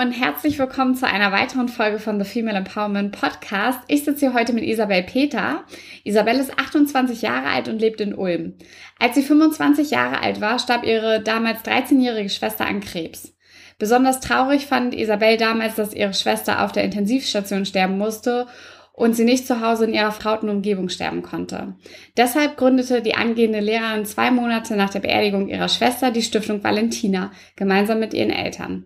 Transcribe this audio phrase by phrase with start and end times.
[0.00, 3.80] Und herzlich willkommen zu einer weiteren Folge von The Female Empowerment Podcast.
[3.88, 5.64] Ich sitze hier heute mit Isabel Peter.
[6.04, 8.54] Isabel ist 28 Jahre alt und lebt in Ulm.
[9.00, 13.34] Als sie 25 Jahre alt war, starb ihre damals 13-jährige Schwester an Krebs.
[13.80, 18.46] Besonders traurig fand Isabel damals, dass ihre Schwester auf der Intensivstation sterben musste
[18.92, 21.74] und sie nicht zu Hause in ihrer vertrauten Umgebung sterben konnte.
[22.16, 27.32] Deshalb gründete die angehende Lehrerin zwei Monate nach der Beerdigung ihrer Schwester die Stiftung Valentina
[27.56, 28.84] gemeinsam mit ihren Eltern.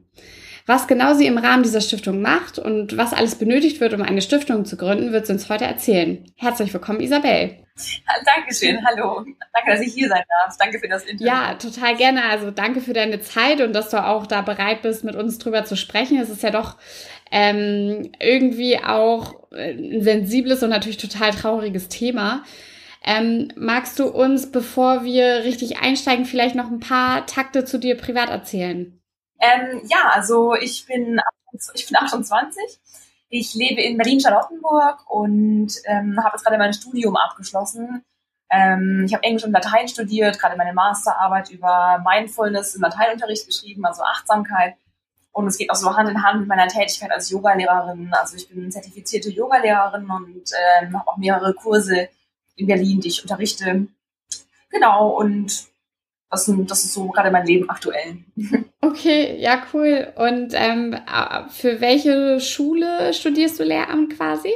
[0.66, 4.22] Was genau sie im Rahmen dieser Stiftung macht und was alles benötigt wird, um eine
[4.22, 6.24] Stiftung zu gründen, wird sie uns heute erzählen.
[6.36, 7.56] Herzlich willkommen, Isabel.
[8.24, 9.24] Dankeschön, hallo.
[9.52, 10.56] Danke, dass ich hier sein darf.
[10.58, 11.26] Danke für das Interview.
[11.26, 12.24] Ja, total gerne.
[12.24, 15.64] Also danke für deine Zeit und dass du auch da bereit bist, mit uns drüber
[15.64, 16.20] zu sprechen.
[16.20, 16.76] Es ist ja doch
[17.30, 22.44] ähm, irgendwie auch ein sensibles und natürlich total trauriges Thema.
[23.04, 27.96] Ähm, magst du uns, bevor wir richtig einsteigen, vielleicht noch ein paar Takte zu dir
[27.96, 29.01] privat erzählen?
[29.42, 31.20] Ähm, ja, also ich bin,
[31.74, 32.62] ich bin 28.
[33.28, 38.04] Ich lebe in Berlin-Charlottenburg und ähm, habe jetzt gerade mein Studium abgeschlossen.
[38.50, 43.84] Ähm, ich habe Englisch und Latein studiert, gerade meine Masterarbeit über Mindfulness im Lateinunterricht geschrieben,
[43.84, 44.74] also Achtsamkeit.
[45.32, 48.12] Und es geht auch so Hand in Hand mit meiner Tätigkeit als Yogalehrerin.
[48.12, 50.50] Also ich bin zertifizierte Yogalehrerin und
[50.82, 52.10] ähm, habe auch mehrere Kurse
[52.54, 53.88] in Berlin, die ich unterrichte.
[54.70, 55.71] Genau, und
[56.32, 58.18] das, sind, das ist so gerade mein Leben aktuell.
[58.84, 60.12] Okay, ja, cool.
[60.16, 60.98] Und ähm,
[61.50, 64.52] für welche Schule studierst du Lehramt quasi?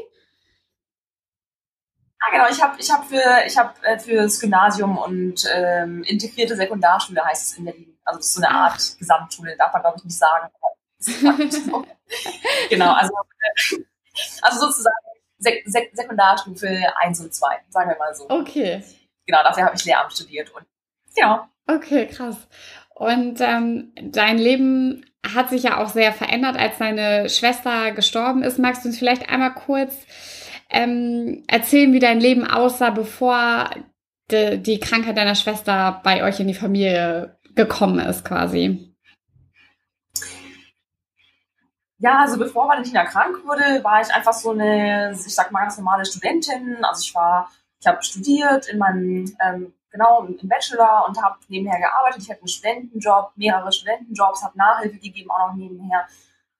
[2.18, 6.56] Ah, genau, ich habe ich hab für, ich hab, äh, fürs Gymnasium und ähm, integrierte
[6.56, 7.98] Sekundarschule heißt es in Berlin.
[8.04, 8.98] Also das ist so eine Art Ach.
[8.98, 10.50] Gesamtschule, darf man glaube ich nicht sagen.
[12.68, 13.84] genau, also, äh,
[14.42, 14.96] also sozusagen
[15.38, 18.28] Sek Sek Sekundarstufe 1 und 2, sagen wir mal so.
[18.28, 18.82] Okay.
[19.26, 20.66] Genau, dafür habe ich Lehramt studiert und
[21.16, 21.46] genau.
[21.66, 22.36] Okay, krass.
[22.94, 25.04] Und ähm, dein Leben
[25.34, 28.58] hat sich ja auch sehr verändert, als deine Schwester gestorben ist.
[28.58, 30.06] Magst du uns vielleicht einmal kurz
[30.70, 33.70] ähm, erzählen, wie dein Leben aussah, bevor
[34.30, 38.94] de, die Krankheit deiner Schwester bei euch in die Familie gekommen ist, quasi?
[41.98, 45.78] Ja, also bevor Valentina krank wurde, war ich einfach so eine, ich sag mal, ganz
[45.78, 46.84] normale Studentin.
[46.84, 47.50] Also ich war,
[47.80, 52.22] ich habe studiert in meinem ähm, genau im Bachelor und habe nebenher gearbeitet.
[52.22, 56.06] Ich hatte einen Studentenjob, mehrere Studentenjobs, habe Nachhilfe gegeben, auch noch nebenher.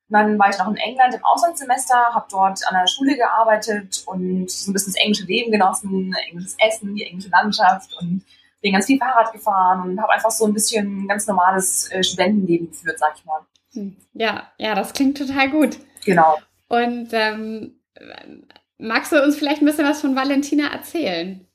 [0.08, 4.04] Und dann war ich noch in England im Auslandssemester, habe dort an der Schule gearbeitet
[4.06, 8.24] und so ein bisschen das englische Leben genossen, englisches Essen, die englische Landschaft und
[8.60, 12.70] bin ganz viel Fahrrad gefahren und habe einfach so ein bisschen ganz normales äh, Studentenleben
[12.70, 13.40] geführt, sag ich mal.
[13.72, 13.96] Hm.
[14.14, 15.78] Ja, ja, das klingt total gut.
[16.04, 16.38] Genau.
[16.68, 17.80] Und ähm,
[18.78, 21.45] magst du uns vielleicht ein bisschen was von Valentina erzählen?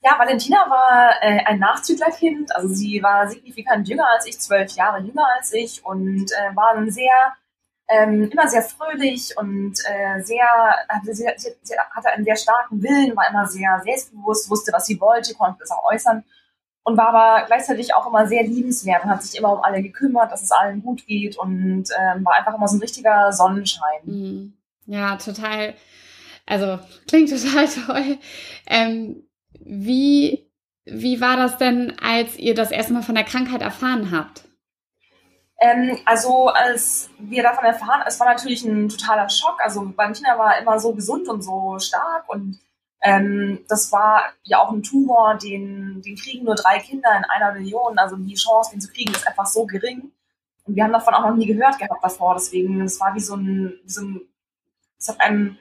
[0.00, 2.54] Ja, Valentina war äh, ein Nachzüglerkind.
[2.54, 6.74] Also sie war signifikant jünger als ich, zwölf Jahre jünger als ich und äh, war
[6.76, 7.34] ein sehr,
[7.88, 10.46] ähm, immer sehr fröhlich und äh, sehr,
[10.88, 15.00] hatte, sehr, sie hatte einen sehr starken Willen, war immer sehr selbstbewusst, wusste, was sie
[15.00, 16.24] wollte, konnte es auch äußern
[16.88, 20.32] und war aber gleichzeitig auch immer sehr liebenswert und hat sich immer um alle gekümmert,
[20.32, 24.00] dass es allen gut geht und ähm, war einfach immer so ein richtiger Sonnenschein.
[24.04, 24.52] Mhm.
[24.86, 25.74] Ja, total.
[26.46, 28.18] Also klingt total toll.
[28.66, 29.27] Ähm,
[29.68, 30.50] wie,
[30.86, 34.44] wie war das denn, als ihr das erste Mal von der Krankheit erfahren habt?
[35.60, 39.58] Ähm, also als wir davon erfahren, es war natürlich ein totaler Schock.
[39.62, 42.58] Also Valentina war immer so gesund und so stark und
[43.02, 47.52] ähm, das war ja auch ein Tumor, den, den kriegen nur drei Kinder in einer
[47.52, 47.98] Million.
[47.98, 50.12] Also die Chance, den zu kriegen, ist einfach so gering.
[50.64, 52.34] Und wir haben davon auch noch nie gehört gehabt davor.
[52.34, 54.20] Deswegen, es war wie so ein, wie so ein,
[54.98, 55.58] es hat einem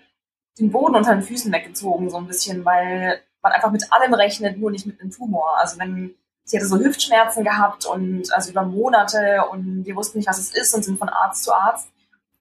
[0.59, 4.57] den Boden unter den Füßen weggezogen, so ein bisschen, weil man einfach mit allem rechnet,
[4.57, 5.57] nur nicht mit einem Tumor.
[5.59, 10.27] Also wenn sie hatte so Hüftschmerzen gehabt und also über Monate und wir wussten nicht,
[10.27, 11.89] was es ist und sind von Arzt zu Arzt.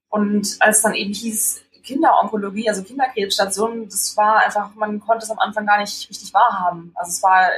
[0.08, 5.38] Und als dann eben hieß Kinderonkologie, also Kinderkrebsstation, das war einfach, man konnte es am
[5.38, 6.92] Anfang gar nicht richtig wahrhaben.
[6.94, 7.48] Also es war,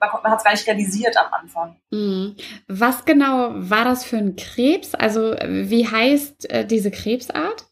[0.00, 1.76] man hat es gar nicht realisiert am Anfang.
[1.90, 2.36] Mhm.
[2.68, 4.94] Was genau war das für ein Krebs?
[4.94, 7.66] Also wie heißt äh, diese Krebsart?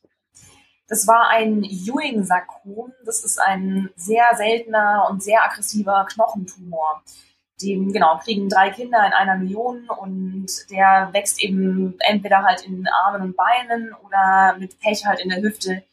[0.90, 2.92] Das war ein Ewing-Sarkom.
[3.04, 7.04] Das ist ein sehr seltener und sehr aggressiver Knochentumor.
[7.62, 12.88] Den, genau, kriegen drei Kinder in einer Million und der wächst eben entweder halt in
[12.88, 15.84] Armen und Beinen oder mit Pech halt in der Hüfte.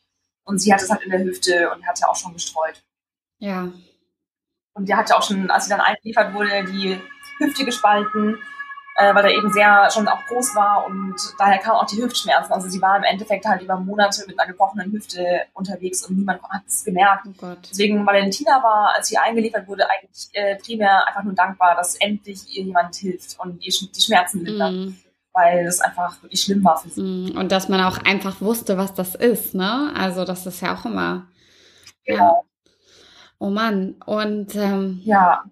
[0.46, 2.84] Und sie hat es halt in der Hüfte und hat ja auch schon gestreut.
[3.38, 3.72] Ja.
[4.74, 7.00] Und der hatte auch schon, als sie dann eingeliefert wurde, die
[7.38, 8.40] Hüfte gespalten.
[8.98, 12.52] Äh, weil er eben sehr schon auch groß war und daher kamen auch die Hüftschmerzen.
[12.52, 16.42] Also sie war im Endeffekt halt über Monate mit einer gebrochenen Hüfte unterwegs und niemand
[16.50, 17.28] hat es gemerkt.
[17.42, 21.96] Oh Deswegen Valentina war, als sie eingeliefert wurde, eigentlich äh, primär einfach nur dankbar, dass
[21.96, 24.74] endlich ihr jemand hilft und ihr die Schmerzen lindert.
[24.74, 24.96] Mm.
[25.32, 27.02] Weil es einfach wirklich schlimm war für sie.
[27.02, 27.38] Mm.
[27.38, 29.94] Und dass man auch einfach wusste, was das ist, ne?
[29.96, 31.28] Also das ist ja auch immer.
[32.04, 32.24] Genau.
[32.24, 32.72] Ja.
[33.38, 33.98] Oh Mann.
[34.08, 35.44] Und ähm, ja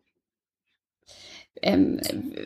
[1.62, 2.00] ähm,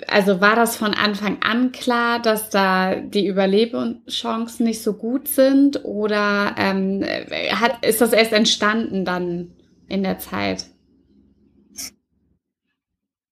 [0.08, 5.84] also war das von Anfang an klar, dass da die Überlebenschancen nicht so gut sind
[5.84, 7.04] oder ähm,
[7.52, 9.52] hat, ist das erst entstanden dann
[9.88, 10.66] in der Zeit?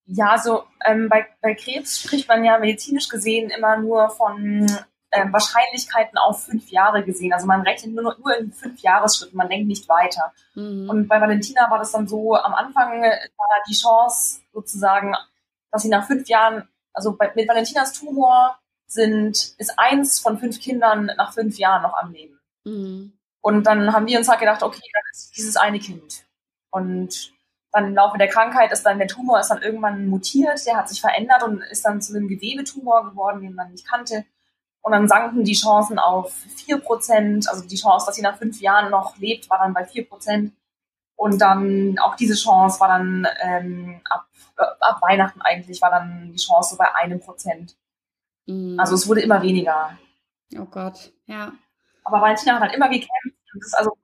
[0.06, 4.66] Ja, so ähm, bei, bei Krebs spricht man ja medizinisch gesehen immer nur von
[5.12, 7.34] ähm, Wahrscheinlichkeiten auf fünf Jahre gesehen.
[7.34, 10.34] Also man rechnet nur, nur in fünf Jahresschritten, man denkt nicht weiter.
[10.56, 10.90] Mhm.
[10.90, 15.14] Und bei Valentina war das dann so, am Anfang war die Chance sozusagen
[15.72, 20.60] dass sie nach fünf Jahren, also bei, mit Valentinas Tumor sind, ist eins von fünf
[20.60, 22.40] Kindern nach fünf Jahren noch am Leben.
[22.64, 23.14] Mhm.
[23.42, 26.26] Und dann haben wir uns halt gedacht, okay, dann ist dieses eine Kind.
[26.70, 27.34] Und
[27.72, 30.90] dann im Laufe der Krankheit ist dann der Tumor ist dann irgendwann mutiert, der hat
[30.90, 34.26] sich verändert und ist dann zu einem Gewebetumor geworden, den man nicht kannte.
[34.82, 37.50] Und dann sanken die Chancen auf vier Prozent.
[37.50, 40.54] Also die Chance, dass sie nach fünf Jahren noch lebt, war dann bei vier Prozent.
[41.18, 44.28] Und dann auch diese Chance war dann ähm, ab,
[44.58, 47.76] äh, ab Weihnachten eigentlich war dann die Chance so bei einem Prozent.
[48.46, 48.80] Mhm.
[48.80, 49.98] Also es wurde immer weniger.
[50.56, 51.52] Oh Gott, ja.
[52.04, 53.36] Aber Valentina hat halt immer gekämpft.
[53.74, 53.98] also,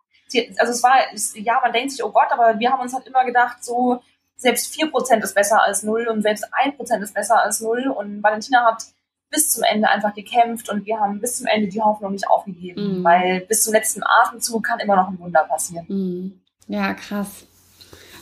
[0.58, 0.96] also es war,
[1.36, 4.02] ja, man denkt sich, oh Gott, aber wir haben uns halt immer gedacht, so
[4.36, 7.88] selbst 4% ist besser als null und selbst 1% ist besser als null.
[7.88, 8.84] Und Valentina hat
[9.30, 13.00] bis zum Ende einfach gekämpft und wir haben bis zum Ende die Hoffnung nicht aufgegeben,
[13.00, 13.04] mhm.
[13.04, 15.86] weil bis zum letzten Atemzug kann immer noch ein Wunder passieren.
[15.88, 16.43] Mhm.
[16.68, 17.46] Ja, krass.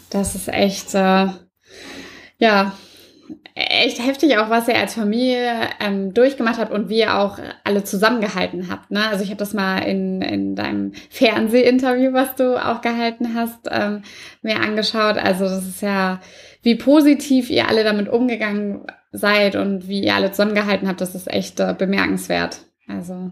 [0.10, 1.28] Das ist echt, äh,
[2.38, 2.74] ja,
[3.56, 7.84] echt heftig auch, was ihr als Familie ähm, durchgemacht habt und wie ihr auch alle
[7.84, 8.92] zusammengehalten habt.
[8.92, 9.08] Ne?
[9.08, 14.04] Also ich habe das mal in, in deinem Fernsehinterview, was du auch gehalten hast, ähm,
[14.42, 15.18] mir angeschaut.
[15.18, 16.20] Also das ist ja,
[16.62, 21.32] wie positiv ihr alle damit umgegangen seid und wie ihr alle zusammengehalten habt, das ist
[21.32, 22.62] echt äh, bemerkenswert.
[22.88, 23.32] Also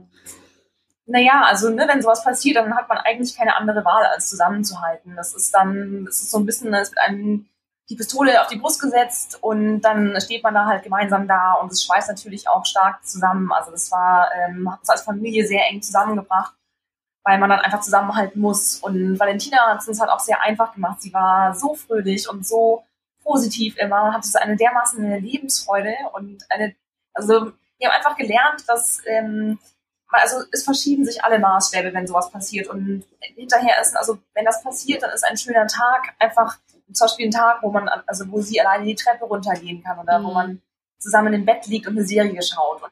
[1.09, 5.15] naja, also ne, wenn sowas passiert, dann hat man eigentlich keine andere Wahl, als zusammenzuhalten.
[5.15, 7.49] Das ist dann, das ist so ein bisschen, es wird einem
[7.89, 11.71] die Pistole auf die Brust gesetzt und dann steht man da halt gemeinsam da und
[11.71, 13.51] es schweißt natürlich auch stark zusammen.
[13.51, 16.53] Also das war, ähm, hat uns als Familie sehr eng zusammengebracht,
[17.23, 18.77] weil man dann einfach zusammenhalten muss.
[18.77, 21.01] Und Valentina hat es uns halt auch sehr einfach gemacht.
[21.01, 22.83] Sie war so fröhlich und so
[23.23, 26.75] positiv immer, hatte so eine dermaßen Lebensfreude und eine,
[27.15, 29.57] also wir haben einfach gelernt, dass ähm,
[30.09, 32.67] also es verschieben sich alle Maßstäbe, wenn sowas passiert.
[32.67, 36.57] Und hinterher ist, also wenn das passiert, dann ist ein schöner Tag einfach
[36.93, 40.19] zum Beispiel ein Tag, wo man, also wo sie alleine die Treppe runtergehen kann oder
[40.19, 40.23] mhm.
[40.23, 40.61] wo man
[40.97, 42.81] zusammen im Bett liegt und eine Serie schaut.
[42.81, 42.91] Und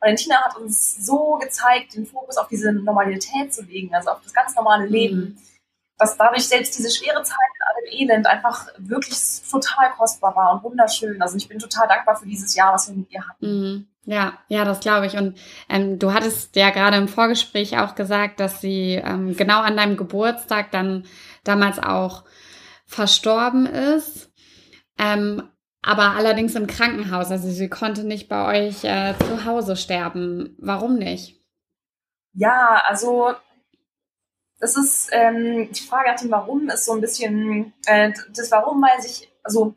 [0.00, 4.32] Valentina hat uns so gezeigt, den Fokus auf diese Normalität zu legen, also auf das
[4.32, 4.92] ganz normale mhm.
[4.92, 5.38] Leben, mhm.
[5.98, 9.18] dass dadurch selbst diese schwere Zeit in allem Elend einfach wirklich
[9.50, 11.20] total kostbar war und wunderschön.
[11.22, 13.46] Also ich bin total dankbar für dieses Jahr, was wir mit ihr hatten.
[13.46, 13.88] Mhm.
[14.10, 15.18] Ja, ja, das glaube ich.
[15.18, 15.38] Und
[15.68, 19.98] ähm, du hattest ja gerade im Vorgespräch auch gesagt, dass sie ähm, genau an deinem
[19.98, 21.04] Geburtstag dann
[21.44, 22.24] damals auch
[22.86, 24.32] verstorben ist.
[24.96, 25.50] Ähm,
[25.82, 27.30] aber allerdings im Krankenhaus.
[27.30, 30.56] Also sie konnte nicht bei euch äh, zu Hause sterben.
[30.58, 31.44] Warum nicht?
[32.32, 33.34] Ja, also
[34.58, 38.80] das ist ähm, die Frage nach dem Warum ist so ein bisschen äh, das Warum,
[38.80, 39.74] weil sich also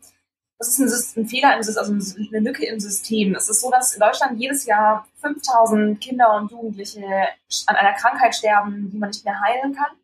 [0.62, 3.34] das ist ein, ein Fehler, im, also eine Lücke im System.
[3.34, 7.04] Es ist so, dass in Deutschland jedes Jahr 5000 Kinder und Jugendliche
[7.66, 9.98] an einer Krankheit sterben, die man nicht mehr heilen kann.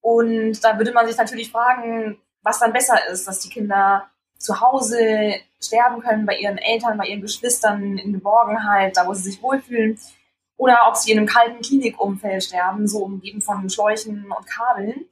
[0.00, 4.60] Und da würde man sich natürlich fragen, was dann besser ist, dass die Kinder zu
[4.60, 9.42] Hause sterben können, bei ihren Eltern, bei ihren Geschwistern in Geborgenheit, da wo sie sich
[9.42, 9.98] wohlfühlen,
[10.56, 15.06] oder ob sie in einem kalten Klinikumfeld sterben, so umgeben von Schläuchen und Kabeln.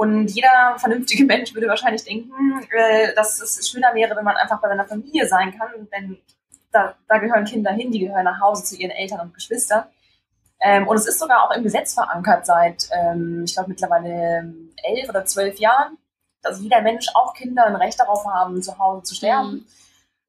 [0.00, 2.32] Und jeder vernünftige Mensch würde wahrscheinlich denken,
[2.70, 5.88] äh, dass es schöner wäre, wenn man einfach bei seiner Familie sein kann.
[5.92, 6.16] Denn
[6.72, 9.84] da, da gehören Kinder hin, die gehören nach Hause zu ihren Eltern und Geschwistern.
[10.62, 14.54] Ähm, und es ist sogar auch im Gesetz verankert seit, ähm, ich glaube, mittlerweile
[14.84, 15.98] elf oder zwölf Jahren,
[16.40, 19.52] dass jeder Mensch, auch Kinder, ein Recht darauf haben, zu Hause zu sterben.
[19.52, 19.66] Mhm.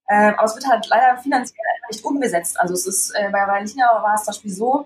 [0.10, 2.60] Ähm, aber es wird halt leider finanziell nicht umgesetzt.
[2.60, 4.86] Also es ist, äh, bei Valentina war es zum Beispiel so,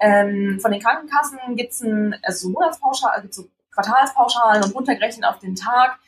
[0.00, 5.24] ähm, von den Krankenkassen gibt es ein, also so Monatspauschal, also so Quartalspauschalen und runtergerechnet
[5.26, 5.98] auf den Tag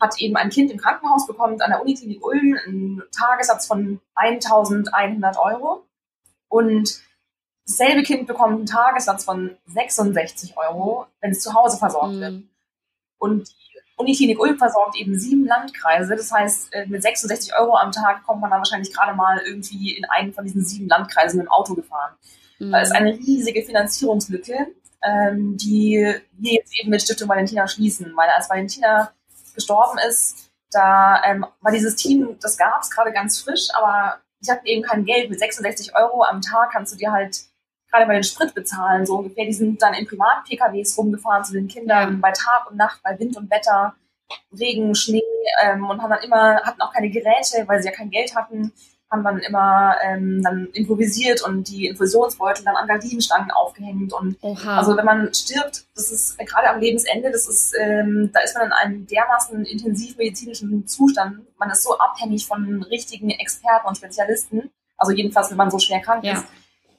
[0.00, 5.38] hat eben ein Kind im Krankenhaus bekommen an der Uniklinik Ulm einen Tagessatz von 1100
[5.38, 5.86] Euro
[6.48, 7.00] und
[7.66, 12.20] dasselbe Kind bekommt einen Tagessatz von 66 Euro, wenn es zu Hause versorgt mhm.
[12.20, 12.42] wird.
[13.18, 13.48] Und
[13.96, 16.16] Uniklinik Ulm versorgt eben sieben Landkreise.
[16.16, 19.96] Das heißt, äh, mit 66 Euro am Tag kommt man dann wahrscheinlich gerade mal irgendwie
[19.96, 22.14] in einen von diesen sieben Landkreisen mit dem Auto gefahren.
[22.58, 22.72] Mhm.
[22.72, 24.66] Da ist eine riesige Finanzierungslücke,
[25.02, 28.12] ähm, die wir jetzt eben mit Stiftung Valentina schließen.
[28.16, 29.12] Weil als Valentina
[29.54, 34.50] gestorben ist, da ähm, war dieses Team, das gab es gerade ganz frisch, aber die
[34.50, 35.30] hatten eben kein Geld.
[35.30, 37.42] Mit 66 Euro am Tag kannst du dir halt
[37.90, 39.44] gerade bei den Sprit bezahlen, so ungefähr.
[39.44, 43.36] Die sind dann in Privat-PKWs rumgefahren zu den Kindern bei Tag und Nacht, bei Wind
[43.36, 43.94] und Wetter,
[44.58, 45.22] Regen, Schnee
[45.62, 48.72] ähm, und haben dann immer, hatten auch keine Geräte, weil sie ja kein Geld hatten,
[49.12, 54.78] haben dann immer ähm, dann improvisiert und die Infusionsbeutel dann an Gardinenstangen aufgehängt und Oha.
[54.78, 58.56] also wenn man stirbt, das ist äh, gerade am Lebensende, das ist, ähm, da ist
[58.56, 64.70] man in einem dermaßen intensivmedizinischen Zustand, man ist so abhängig von richtigen Experten und Spezialisten,
[64.96, 66.32] also jedenfalls, wenn man so schwer krank ja.
[66.32, 66.44] ist,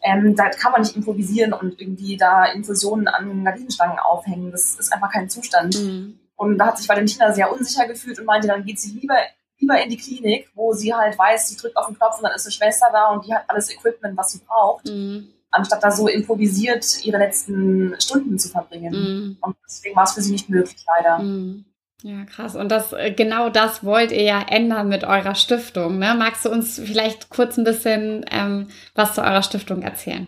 [0.04, 4.52] ähm, da kann man nicht improvisieren und irgendwie da Infusionen an Gardinenstangen aufhängen.
[4.52, 5.76] Das ist einfach kein Zustand.
[5.80, 6.20] Mhm.
[6.36, 9.16] Und da hat sich Valentina sehr unsicher gefühlt und meinte, dann geht sie lieber,
[9.64, 12.36] lieber in die Klinik, wo sie halt weiß, sie drückt auf den Knopf und dann
[12.36, 14.86] ist eine Schwester da und die hat alles Equipment, was sie braucht.
[14.86, 15.30] Mhm.
[15.52, 18.94] Anstatt da so improvisiert ihre letzten Stunden zu verbringen.
[18.94, 19.38] Mhm.
[19.42, 21.20] Und deswegen war es für sie nicht möglich, leider.
[21.20, 21.66] Mhm.
[22.02, 22.56] Ja, krass.
[22.56, 26.00] Und das, äh, genau das wollt ihr ja ändern mit eurer Stiftung.
[26.00, 26.16] Ne?
[26.16, 30.28] Magst du uns vielleicht kurz ein bisschen ähm, was zu eurer Stiftung erzählen?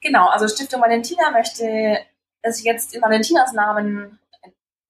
[0.00, 1.98] Genau, also Stiftung Valentina möchte
[2.42, 4.18] es jetzt in Valentinas Namen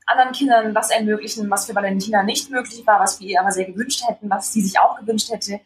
[0.07, 3.67] anderen Kindern was ermöglichen, was für Valentina nicht möglich war, was wir ihr aber sehr
[3.67, 5.61] gewünscht hätten, was sie sich auch gewünscht hätte.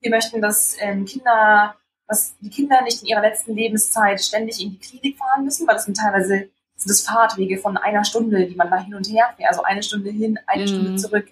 [0.00, 4.70] Wir möchten, dass ähm, Kinder, dass die Kinder nicht in ihrer letzten Lebenszeit ständig in
[4.72, 6.48] die Klinik fahren müssen, weil das sind teilweise
[6.80, 9.50] sind es Fahrtwege von einer Stunde, die man da hin und her fährt.
[9.50, 10.68] Also eine Stunde hin, eine mhm.
[10.68, 11.28] Stunde zurück.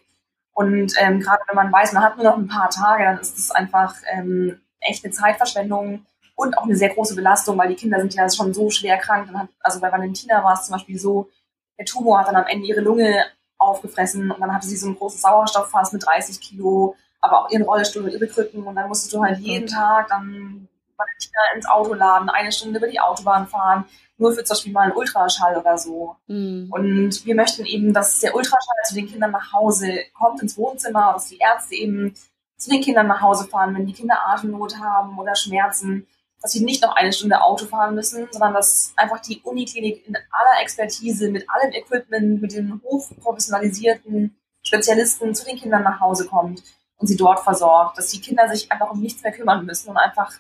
[0.53, 3.39] Und ähm, gerade wenn man weiß, man hat nur noch ein paar Tage, dann ist
[3.39, 7.99] das einfach ähm, echt eine Zeitverschwendung und auch eine sehr große Belastung, weil die Kinder
[7.99, 9.33] sind ja schon so schwer krank.
[9.33, 11.31] Hat, also bei Valentina war es zum Beispiel so,
[11.79, 13.25] der Tumor hat dann am Ende ihre Lunge
[13.59, 17.63] aufgefressen und dann hatte sie so ein großes Sauerstofffass mit 30 Kilo, aber auch ihren
[17.63, 21.95] Rollstuhl und ihre Krücken und dann musstest du halt jeden Tag dann Valentina ins Auto
[21.95, 23.85] laden, eine Stunde über die Autobahn fahren
[24.19, 26.17] nur für zum Beispiel mal einen Ultraschall oder so.
[26.27, 26.69] Mhm.
[26.71, 31.13] Und wir möchten eben, dass der Ultraschall zu den Kindern nach Hause kommt, ins Wohnzimmer,
[31.15, 32.15] dass die Ärzte eben
[32.57, 36.07] zu den Kindern nach Hause fahren, wenn die Kinder Atemnot haben oder Schmerzen,
[36.41, 40.17] dass sie nicht noch eine Stunde Auto fahren müssen, sondern dass einfach die Uniklinik in
[40.17, 46.63] aller Expertise, mit allem Equipment, mit den hochprofessionalisierten Spezialisten zu den Kindern nach Hause kommt
[46.99, 49.97] und sie dort versorgt, dass die Kinder sich einfach um nichts mehr kümmern müssen und
[49.97, 50.33] einfach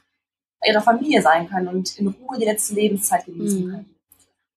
[0.64, 3.70] ihrer Familie sein können und in Ruhe die letzte Lebenszeit genießen mhm.
[3.70, 3.94] können.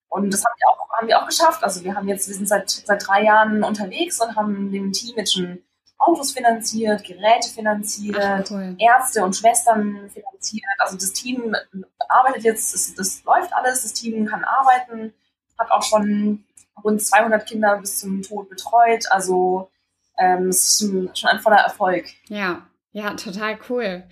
[0.09, 1.63] Und das haben wir, auch, haben wir auch geschafft.
[1.63, 5.15] Also wir haben jetzt, wir sind seit, seit drei Jahren unterwegs und haben dem Team
[5.15, 5.63] jetzt schon
[6.01, 8.75] Autos finanziert, Geräte finanziert, Ach, cool.
[8.79, 10.65] Ärzte und Schwestern finanziert.
[10.79, 11.55] Also das Team
[12.09, 15.13] arbeitet jetzt, das, das läuft alles, das Team kann arbeiten,
[15.59, 16.43] hat auch schon
[16.83, 19.05] rund 200 Kinder bis zum Tod betreut.
[19.11, 19.69] Also
[20.17, 22.05] ähm, es ist schon ein voller Erfolg.
[22.29, 24.03] Ja, ja, total cool.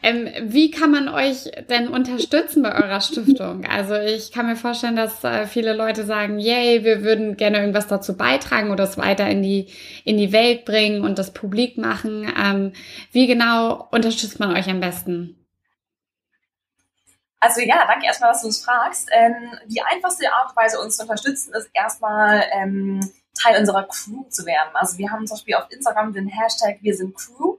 [0.00, 3.64] Ähm, wie kann man euch denn unterstützen bei eurer Stiftung?
[3.64, 7.88] Also ich kann mir vorstellen, dass äh, viele Leute sagen, yay, wir würden gerne irgendwas
[7.88, 9.72] dazu beitragen oder es weiter in die,
[10.04, 12.32] in die Welt bringen und das publik machen.
[12.38, 12.72] Ähm,
[13.10, 15.34] wie genau unterstützt man euch am besten?
[17.40, 19.08] Also ja, danke erstmal, dass du uns fragst.
[19.12, 19.34] Ähm,
[19.66, 23.00] die einfachste Art und Weise, uns zu unterstützen, ist erstmal ähm,
[23.34, 24.70] Teil unserer Crew zu werden.
[24.74, 27.57] Also wir haben zum Beispiel auf Instagram den Hashtag Wir sind Crew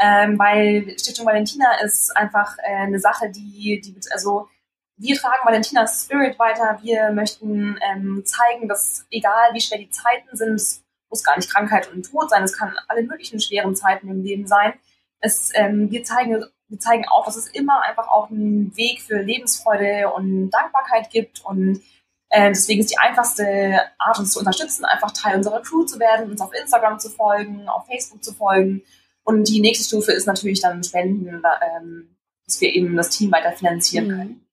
[0.00, 4.48] ähm, weil Stiftung Valentina ist einfach äh, eine Sache, die, die, also
[4.96, 6.78] wir tragen Valentinas Spirit weiter.
[6.82, 11.50] Wir möchten ähm, zeigen, dass egal wie schwer die Zeiten sind, es muss gar nicht
[11.52, 14.72] Krankheit und Tod sein, es kann alle möglichen schweren Zeiten im Leben sein.
[15.20, 19.20] Es, ähm, wir, zeigen, wir zeigen auch, dass es immer einfach auch einen Weg für
[19.20, 21.82] Lebensfreude und Dankbarkeit gibt und
[22.30, 26.30] äh, deswegen ist die einfachste Art, uns zu unterstützen, einfach Teil unserer Crew zu werden,
[26.30, 28.82] uns auf Instagram zu folgen, auf Facebook zu folgen
[29.24, 31.42] und die nächste Stufe ist natürlich dann Spenden,
[31.78, 34.10] ähm, dass wir eben das Team weiter finanzieren mhm.
[34.10, 34.46] können.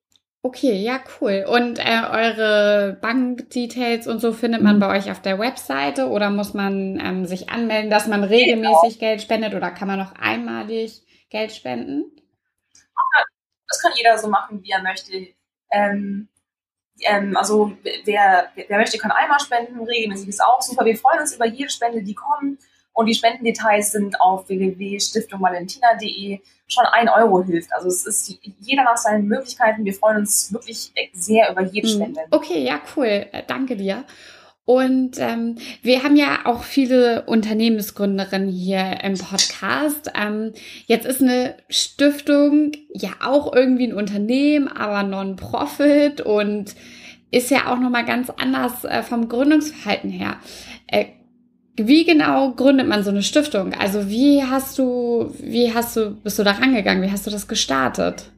[0.43, 1.45] Okay, ja, cool.
[1.47, 4.79] Und äh, eure Bankdetails und so findet man mhm.
[4.79, 8.99] bei euch auf der Webseite oder muss man ähm, sich anmelden, dass man regelmäßig genau.
[8.99, 12.11] Geld spendet oder kann man noch einmalig Geld spenden?
[13.67, 15.11] Das kann jeder so machen, wie er möchte.
[15.71, 16.29] Ähm,
[17.01, 17.73] ähm, also
[18.05, 20.85] wer, wer möchte, kann einmal spenden, regelmäßig ist auch super.
[20.85, 22.61] Wir freuen uns über jede Spende, die kommt.
[22.97, 27.71] Und die Spendendetails sind auf www.stiftungvalentina.de schon ein Euro hilft.
[27.71, 29.85] Also es ist jeder nach seinen Möglichkeiten.
[29.85, 31.93] Wir freuen uns wirklich sehr über jede hm.
[31.93, 32.21] Spende.
[32.31, 33.05] Okay, ja, cool.
[33.05, 34.03] Äh, danke dir.
[34.65, 40.11] Und ähm, wir haben ja auch viele Unternehmensgründerinnen hier im Podcast.
[40.15, 40.53] Ähm,
[40.87, 46.73] jetzt ist eine Stiftung ja auch irgendwie ein Unternehmen, aber Non-Profit und
[47.29, 50.37] ist ja auch nochmal ganz anders äh, vom Gründungsverhalten her.
[50.87, 51.05] Äh,
[51.77, 53.73] wie genau gründet man so eine Stiftung?
[53.73, 57.03] Also wie hast du, wie hast du, bist du da rangegangen?
[57.03, 58.31] Wie hast du das gestartet?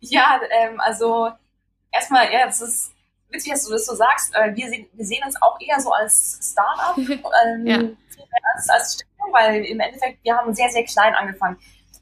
[0.00, 1.30] Ja, ähm, also
[1.90, 2.92] erstmal, ja, das ist
[3.30, 4.34] witzig, dass du das so sagst.
[4.34, 7.78] Äh, wir, sehen, wir sehen uns auch eher so als Startup, ähm, ja.
[8.54, 11.56] als, als Stiftung, weil im Endeffekt, wir haben sehr, sehr klein angefangen.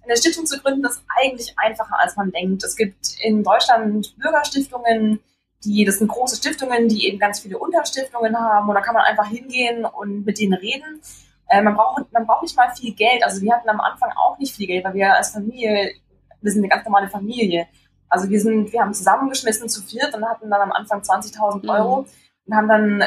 [0.04, 2.62] Eine Stiftung zu gründen ist eigentlich einfacher, als man denkt.
[2.62, 5.20] Es gibt in Deutschland Bürgerstiftungen,
[5.66, 9.04] die, das sind große Stiftungen, die eben ganz viele Unterstiftungen haben und da kann man
[9.04, 11.00] einfach hingehen und mit denen reden.
[11.48, 13.22] Äh, man, braucht, man braucht nicht mal viel Geld.
[13.24, 15.92] Also wir hatten am Anfang auch nicht viel Geld, weil wir als Familie,
[16.40, 17.66] wir sind eine ganz normale Familie.
[18.08, 21.68] Also wir sind, wir haben zusammengeschmissen zu viert und hatten dann am Anfang 20.000 mhm.
[21.68, 22.08] Euro mhm.
[22.46, 23.04] und haben dann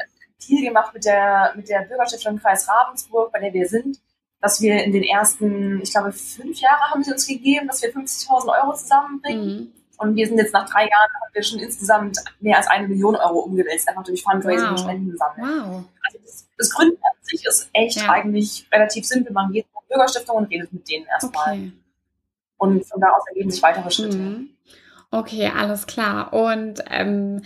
[0.47, 3.99] Deal gemacht mit der, mit der Bürgerstiftung Kreis Ravensburg, bei der wir sind,
[4.41, 7.93] dass wir in den ersten, ich glaube, fünf Jahre haben sie uns gegeben, dass wir
[7.93, 9.45] 50.000 Euro zusammenbringen.
[9.45, 9.78] Mhm.
[9.99, 13.15] Und wir sind jetzt nach drei Jahren, haben wir schon insgesamt mehr als eine Million
[13.17, 14.71] Euro umgewälzt, einfach durch Fundraising wow.
[14.71, 15.41] und Spenden sammeln.
[15.41, 15.83] Wow.
[16.05, 18.09] Also das, das Gründen an sich ist echt ja.
[18.09, 19.33] eigentlich relativ simpel.
[19.33, 21.53] Man geht zur Bürgerstiftung und redet mit denen erstmal.
[21.53, 21.71] Okay.
[22.57, 24.17] Und von da aus ergeben sich weitere Schritte.
[24.17, 24.49] Mhm.
[25.11, 26.31] Okay, alles klar.
[26.33, 27.41] Und ähm,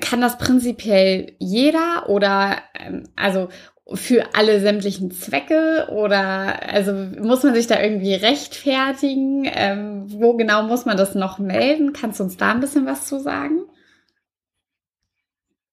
[0.00, 3.48] kann das prinzipiell jeder oder ähm, also
[3.94, 9.44] für alle sämtlichen Zwecke oder also muss man sich da irgendwie rechtfertigen?
[9.46, 11.92] Ähm, wo genau muss man das noch melden?
[11.92, 13.66] Kannst du uns da ein bisschen was zu sagen?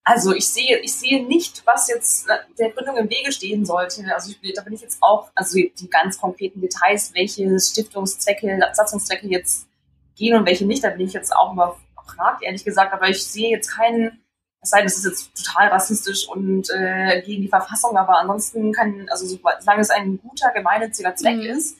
[0.04, 4.04] Also ich sehe, ich sehe nicht, was jetzt der Gründung im Wege stehen sollte.
[4.12, 9.28] Also ich, da bin ich jetzt auch, also die ganz konkreten Details, welche Stiftungszwecke, Satzungszwecke
[9.28, 9.68] jetzt
[10.16, 12.92] gehen und welche nicht, da bin ich jetzt auch überfragt, ehrlich gesagt.
[12.92, 14.24] Aber ich sehe jetzt keinen
[14.62, 18.74] es sei denn, es ist jetzt total rassistisch und äh, gegen die Verfassung, aber ansonsten
[18.74, 21.44] kann, also solange es ein guter, gemeinnütziger Zweck mhm.
[21.44, 21.78] ist,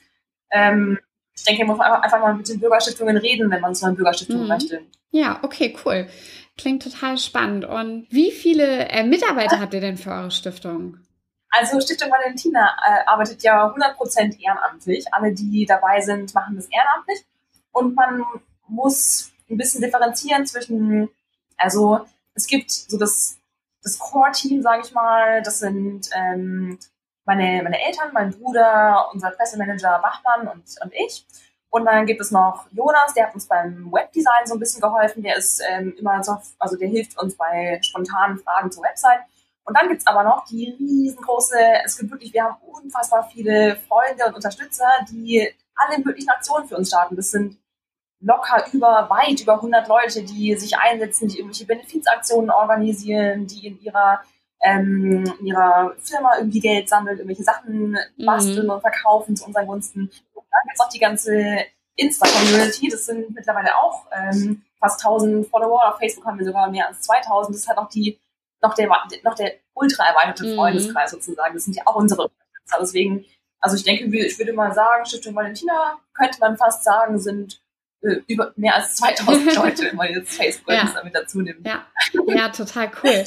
[0.52, 1.00] ähm,
[1.36, 4.42] ich denke, man muss einfach mal mit den Bürgerstiftungen reden, wenn man so eine Bürgerstiftung
[4.42, 4.48] mhm.
[4.48, 4.82] möchte.
[5.12, 6.08] Ja, okay, cool.
[6.58, 7.66] Klingt total spannend.
[7.66, 10.98] Und wie viele äh, Mitarbeiter habt ihr denn für eure Stiftung?
[11.50, 15.06] Also Stiftung Valentina äh, arbeitet ja 100% ehrenamtlich.
[15.12, 17.26] Alle, die dabei sind, machen das ehrenamtlich.
[17.72, 18.24] Und man
[18.68, 21.10] muss ein bisschen differenzieren zwischen,
[21.58, 22.06] also
[22.40, 23.38] es gibt so das,
[23.84, 26.80] das Core-Team, sage ich mal, das sind ähm,
[27.26, 31.26] meine, meine Eltern, mein Bruder, unser Pressemanager Bachmann und, und ich.
[31.70, 35.22] Und dann gibt es noch Jonas, der hat uns beim Webdesign so ein bisschen geholfen.
[35.22, 39.20] Der ist ähm, immer so, also der hilft uns bei spontanen Fragen zur Website.
[39.66, 43.76] Und dann gibt es aber noch die riesengroße, es gibt wirklich, wir haben unfassbar viele
[43.88, 47.16] Freunde und Unterstützer, die alle möglichen Aktionen für uns starten.
[47.16, 47.58] Das sind
[48.22, 53.82] locker über, weit über 100 Leute, die sich einsetzen, die irgendwelche Benefizaktionen organisieren, die in
[53.82, 54.22] ihrer,
[54.62, 58.26] ähm, in ihrer Firma irgendwie Geld sammeln, irgendwelche Sachen mhm.
[58.26, 58.72] basteln mhm.
[58.72, 60.02] und verkaufen zu unseren Gunsten.
[60.34, 65.48] Und dann gibt es auch die ganze Insta-Community, das sind mittlerweile auch ähm, fast 1000
[65.48, 68.18] Follower, auf Facebook haben wir sogar mehr als 2000, das ist halt auch die,
[68.62, 68.90] noch der,
[69.24, 70.56] noch der ultra erweiterte mhm.
[70.56, 73.26] Freundeskreis sozusagen, das sind ja auch unsere Unterstützer, deswegen,
[73.60, 77.62] also ich denke, ich würde mal sagen, Stiftung Valentina könnte man fast sagen, sind
[78.02, 80.92] äh, über mehr als 2000 Leute, wenn man jetzt Facebook ja.
[80.94, 81.66] damit dazu nimmt.
[81.66, 81.86] Ja.
[82.28, 83.24] ja, total cool.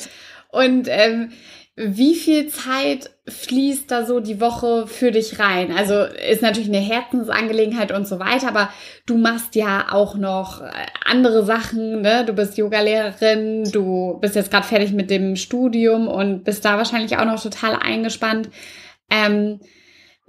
[0.50, 1.32] Und ähm,
[1.74, 5.72] wie viel Zeit fließt da so die Woche für dich rein?
[5.72, 8.68] Also ist natürlich eine Herzensangelegenheit und so weiter, aber
[9.06, 10.70] du machst ja auch noch äh,
[11.04, 12.24] andere Sachen, ne?
[12.26, 17.16] Du bist Yogalehrerin, du bist jetzt gerade fertig mit dem Studium und bist da wahrscheinlich
[17.16, 18.50] auch noch total eingespannt.
[19.10, 19.60] Ähm,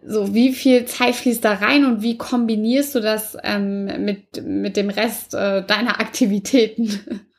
[0.06, 4.78] so wie viel Zeit fließt da rein und wie kombinierst du das ähm, mit, mit
[4.78, 7.28] dem Rest äh, deiner Aktivitäten?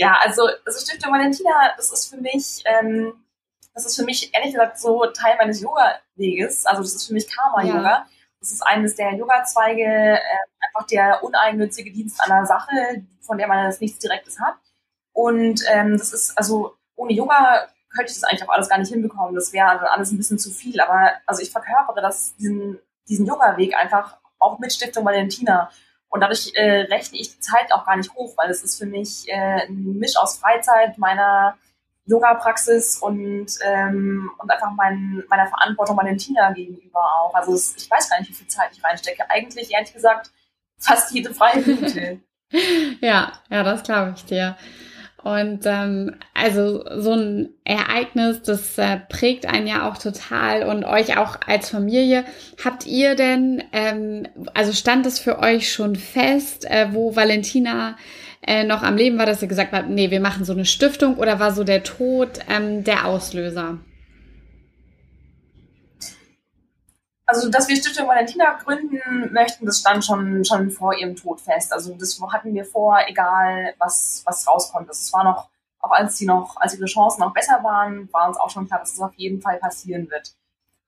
[0.00, 3.12] Ja, also, also Stiftung Valentina, das ist für mich, ähm,
[3.74, 6.66] das ist für mich ehrlich gesagt so Teil meines Yoga-Weges.
[6.66, 7.82] Also das ist für mich Karma-Yoga.
[7.82, 8.06] Ja.
[8.38, 10.18] Das ist eines der Yoga-Zweige, äh,
[10.60, 14.54] einfach der uneigennützige Dienst der Sache, von der man jetzt nichts Direktes hat.
[15.12, 18.92] Und ähm, das ist also ohne Yoga könnte ich das eigentlich auch alles gar nicht
[18.92, 19.34] hinbekommen.
[19.34, 20.80] Das wäre also alles ein bisschen zu viel.
[20.80, 25.68] Aber also ich verkörpere das, diesen, diesen Yoga-Weg einfach auch mit Stiftung Valentina.
[26.08, 28.86] Und dadurch äh, rechne ich die Zeit auch gar nicht hoch, weil es ist für
[28.86, 31.56] mich äh, ein Misch aus Freizeit, meiner
[32.06, 37.34] Yoga-Praxis und, ähm, und einfach mein, meiner Verantwortung Valentina gegenüber auch.
[37.34, 39.28] Also es, ich weiß gar nicht, wie viel Zeit ich reinstecke.
[39.28, 40.30] Eigentlich, ehrlich gesagt,
[40.78, 42.20] fast jede freie Minute.
[43.00, 44.56] ja, ja, das glaube ich dir.
[45.22, 51.16] Und ähm, also so ein Ereignis, das äh, prägt einen ja auch total und euch
[51.18, 52.24] auch als Familie.
[52.64, 57.96] Habt ihr denn, ähm, also stand es für euch schon fest, äh, wo Valentina
[58.46, 61.16] äh, noch am Leben war, dass ihr gesagt habt, nee, wir machen so eine Stiftung
[61.16, 63.78] oder war so der Tod ähm, der Auslöser?
[67.28, 71.72] Also dass wir Stiftung Valentina gründen möchten, das stand schon, schon vor ihrem Tod fest.
[71.74, 74.88] Also das hatten wir vor, egal was, was rauskommt.
[74.88, 75.48] Das war noch
[75.80, 78.80] auch als sie noch, als ihre Chancen noch besser waren, war uns auch schon klar,
[78.80, 80.32] dass es auf jeden Fall passieren wird.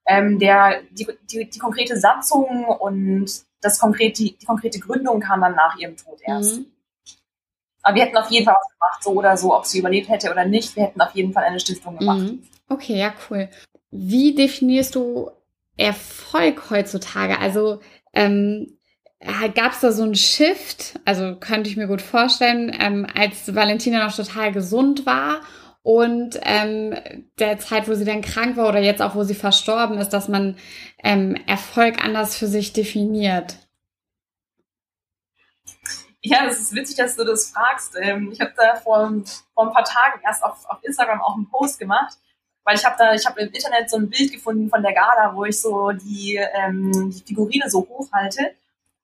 [0.07, 5.43] Ähm, der, die, die, die konkrete Satzung und das konkrete, die, die konkrete Gründung kam
[5.43, 6.59] dann nach ihrem Tod erst.
[6.59, 6.67] Mhm.
[7.83, 10.31] Aber wir hätten auf jeden Fall was gemacht, so oder so, ob sie überlebt hätte
[10.31, 10.75] oder nicht.
[10.75, 12.19] Wir hätten auf jeden Fall eine Stiftung gemacht.
[12.19, 12.43] Mhm.
[12.69, 13.49] Okay, ja, cool.
[13.91, 15.31] Wie definierst du
[15.81, 17.39] Erfolg heutzutage?
[17.39, 17.81] Also
[18.13, 18.79] ähm,
[19.55, 21.01] gab es da so einen Shift?
[21.05, 25.41] Also könnte ich mir gut vorstellen, ähm, als Valentina noch total gesund war
[25.83, 26.95] und ähm,
[27.39, 30.29] der Zeit, wo sie dann krank war oder jetzt auch, wo sie verstorben ist, dass
[30.29, 30.59] man
[31.03, 33.57] ähm, Erfolg anders für sich definiert.
[36.23, 37.97] Ja, das ist witzig, dass du das fragst.
[37.99, 39.11] Ähm, ich habe da vor,
[39.55, 42.19] vor ein paar Tagen erst auf, auf Instagram auch einen Post gemacht,
[42.65, 45.35] weil ich habe da, ich habe im Internet so ein Bild gefunden von der Gala,
[45.35, 48.55] wo ich so die, ähm, die Figurine so hochhalte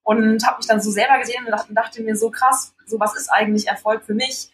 [0.03, 3.15] und habe mich dann so selber gesehen und dachte, dachte, mir so krass, so was
[3.17, 4.51] ist eigentlich Erfolg für mich?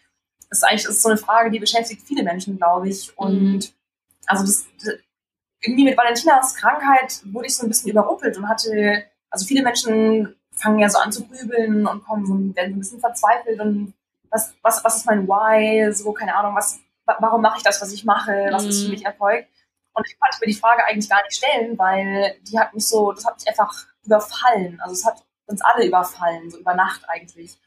[0.49, 3.17] Das ist eigentlich das ist so eine Frage, die beschäftigt viele Menschen, glaube ich.
[3.17, 3.61] Und mhm.
[4.25, 4.65] also das,
[5.61, 10.35] irgendwie mit Valentinas Krankheit wurde ich so ein bisschen überrumpelt und hatte, also viele Menschen
[10.51, 13.93] fangen ja so an zu grübeln und kommen so, werden ein bisschen verzweifelt und
[14.29, 15.91] was, was, was ist mein Why?
[15.93, 18.49] So, keine Ahnung, was, warum mache ich das, was ich mache?
[18.51, 18.93] Was ist für mhm.
[18.93, 19.45] mich Erfolg?
[19.93, 23.11] Und ich konnte mir die Frage eigentlich gar nicht stellen, weil die hat mich so,
[23.11, 24.79] das hat mich einfach überfallen.
[24.81, 27.57] Also es hat uns alle überfallen, so über Nacht eigentlich.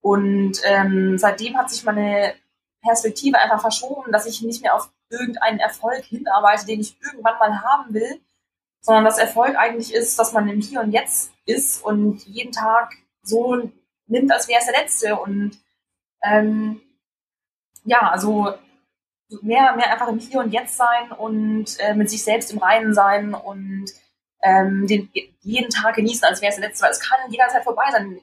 [0.00, 2.34] Und ähm, seitdem hat sich meine
[2.82, 7.62] Perspektive einfach verschoben, dass ich nicht mehr auf irgendeinen Erfolg hinarbeite, den ich irgendwann mal
[7.62, 8.20] haben will,
[8.80, 12.94] sondern dass Erfolg eigentlich ist, dass man im Hier und Jetzt ist und jeden Tag
[13.22, 13.70] so
[14.06, 15.16] nimmt, als wäre es der letzte.
[15.16, 15.58] Und
[16.22, 16.80] ähm,
[17.84, 18.54] ja, also
[19.42, 22.94] mehr, mehr einfach im Hier und Jetzt sein und äh, mit sich selbst im Reinen
[22.94, 23.86] sein und
[24.42, 25.10] ähm, den,
[25.40, 28.20] jeden Tag genießen, als wäre es der letzte, weil es kann jederzeit vorbei sein.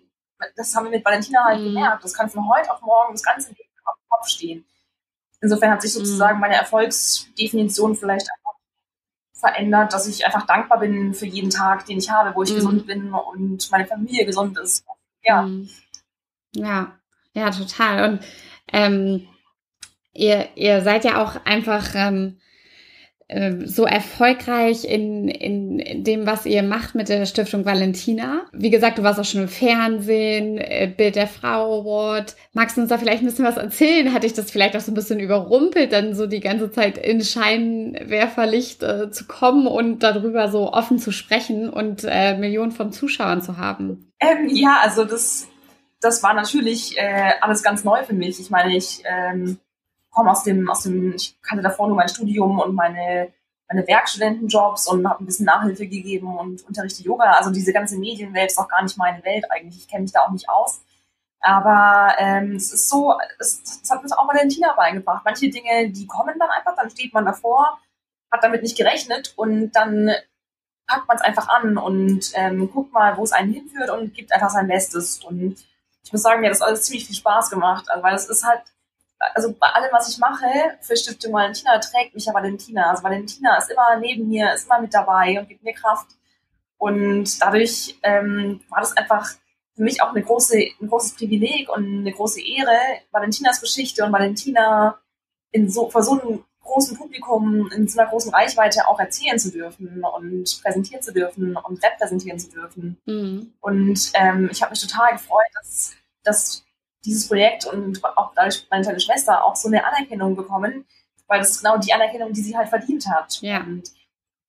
[0.55, 1.73] Das haben wir mit Valentina halt mhm.
[1.73, 2.03] gemerkt.
[2.03, 4.65] Das kann von heute auf morgen das ganze Leben auf dem Kopf stehen.
[5.41, 6.41] Insofern hat sich sozusagen mhm.
[6.41, 8.27] meine Erfolgsdefinition vielleicht
[9.33, 12.55] verändert, dass ich einfach dankbar bin für jeden Tag, den ich habe, wo ich mhm.
[12.55, 14.85] gesund bin und meine Familie gesund ist.
[15.21, 15.41] Ja.
[15.41, 15.69] Mhm.
[16.55, 16.91] Ja,
[17.33, 18.09] ja, total.
[18.09, 18.25] Und
[18.71, 19.27] ähm,
[20.13, 22.37] ihr, ihr seid ja auch einfach ähm,
[23.29, 28.45] ähm, so erfolgreich in, in dem, was ihr macht mit der Stiftung Valentina.
[28.51, 32.35] Wie gesagt, du warst auch schon im Fernsehen, äh, Bild der Frau Award.
[32.51, 34.13] Magst du uns da vielleicht ein bisschen was erzählen?
[34.13, 37.23] Hatte ich das vielleicht auch so ein bisschen überrumpelt, dann so die ganze Zeit in
[37.23, 43.41] Scheinwerferlicht äh, zu kommen und darüber so offen zu sprechen und äh, Millionen von Zuschauern
[43.41, 44.11] zu haben?
[44.19, 45.47] Ähm, ja, also das,
[46.01, 48.39] das war natürlich äh, alles ganz neu für mich.
[48.39, 49.57] Ich meine, ich ähm,
[50.13, 53.33] komme aus dem, aus dem, ich kannte davor nur mein Studium und meine,
[53.67, 57.31] meine Werkstudentenjobs und habe ein bisschen Nachhilfe gegeben und unterrichte Yoga.
[57.31, 59.83] Also diese ganze Medienwelt ist auch gar nicht meine Welt eigentlich.
[59.83, 60.81] Ich kenne mich da auch nicht aus.
[61.41, 65.23] Aber ähm, es ist so, es, es hat uns auch Valentina beigebracht.
[65.25, 67.79] Manche Dinge, die kommen dann einfach, dann steht man davor,
[68.31, 70.09] hat damit nicht gerechnet und dann
[70.87, 74.31] packt man es einfach an und ähm, guckt mal, wo es einen hinführt und gibt
[74.31, 75.23] einfach sein Bestes.
[75.23, 75.57] Und
[76.03, 78.45] ich muss sagen, mir hat das alles ziemlich viel Spaß gemacht, also, weil es ist
[78.45, 78.61] halt
[79.33, 80.45] also bei allem, was ich mache
[80.81, 82.89] für Stiftung Valentina, trägt mich ja Valentina.
[82.89, 86.07] Also Valentina ist immer neben mir, ist immer mit dabei und gibt mir Kraft.
[86.77, 89.31] Und dadurch ähm, war das einfach
[89.75, 92.77] für mich auch eine große, ein großes Privileg und eine große Ehre,
[93.11, 94.99] Valentinas Geschichte und Valentina
[95.51, 99.51] in so, vor so einem großen Publikum, in so einer großen Reichweite auch erzählen zu
[99.51, 102.97] dürfen und präsentieren zu dürfen und repräsentieren zu dürfen.
[103.05, 103.53] Mhm.
[103.61, 106.62] Und ähm, ich habe mich total gefreut, dass, dass
[107.05, 110.85] dieses Projekt und auch dadurch meine kleine Schwester auch so eine Anerkennung bekommen,
[111.27, 113.41] weil das ist genau die Anerkennung, die sie halt verdient hat.
[113.41, 113.59] Ja.
[113.59, 113.91] Und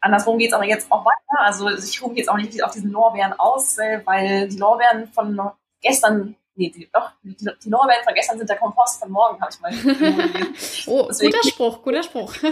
[0.01, 1.41] andersrum geht es aber jetzt auch weiter.
[1.41, 5.41] Also ich rufe jetzt auch nicht auf diesen Lorbeeren aus, äh, weil die Lorbeeren von
[5.81, 9.53] gestern, nee, die, doch, die, die Lorbeeren von gestern sind der Kompost von morgen, habe
[9.53, 9.73] ich mal
[10.87, 12.35] Oh, Deswegen guter Spruch, guter Spruch.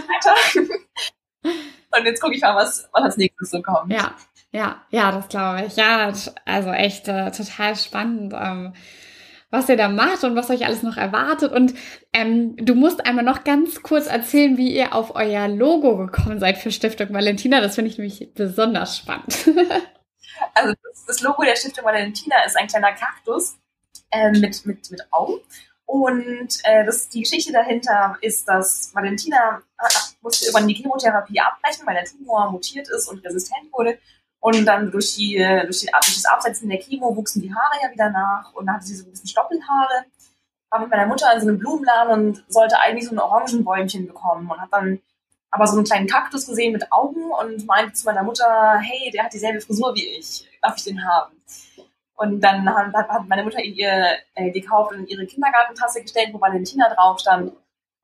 [1.95, 3.91] Und jetzt gucke ich mal, was, was als nächstes so kommt.
[3.91, 4.15] Ja,
[4.51, 5.75] ja, ja, das glaube ich.
[5.75, 6.11] Ja,
[6.45, 8.33] also echt äh, total spannend.
[8.35, 8.73] Ähm,
[9.53, 11.51] was ihr da macht und was euch alles noch erwartet.
[11.51, 11.75] Und
[12.11, 16.57] ähm, du musst einmal noch ganz kurz erzählen, wie ihr auf euer Logo gekommen seid
[16.57, 17.61] für Stiftung Valentina.
[17.61, 19.47] Das finde ich nämlich besonders spannend.
[20.55, 20.73] also
[21.05, 23.59] das, Logo der Stiftung Valentina ist ein kleiner Kaktus
[24.09, 25.39] äh, mit, mit, mit Augen.
[25.85, 29.87] Und äh, das, die Geschichte dahinter ist, dass Valentina äh,
[30.21, 33.99] musste irgendwann die Chemotherapie abbrechen, weil der Tumor mutiert ist und resistent wurde.
[34.43, 37.89] Und dann durch, die, durch, die, durch das Absetzen der Chemo wuchsen die Haare ja
[37.89, 40.03] wieder nach und dann hatte sie so ein bisschen Stoppelhaare.
[40.69, 44.51] War mit meiner Mutter in so einem Blumenladen und sollte eigentlich so ein Orangenbäumchen bekommen
[44.51, 44.99] und hat dann
[45.49, 49.23] aber so einen kleinen Kaktus gesehen mit Augen und meinte zu meiner Mutter, hey, der
[49.23, 51.41] hat dieselbe Frisur wie ich, darf ich den haben?
[52.15, 56.31] Und dann hat, hat meine Mutter ihn ihr äh, gekauft und in ihre Kindergartentasse gestellt,
[56.33, 57.53] wo Valentina drauf stand.